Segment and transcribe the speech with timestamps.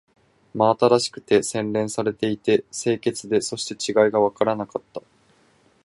[0.55, 5.03] 真新しくて、洗練されていて、清潔で、そして違いがわからなかった